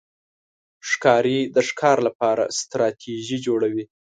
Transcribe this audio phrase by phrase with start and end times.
[0.89, 3.85] ښکاري د ښکار لپاره ستراتېژي جوړوي.